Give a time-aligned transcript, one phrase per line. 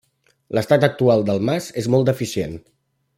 [0.57, 2.57] L’estat actual del mas, és molt deficient.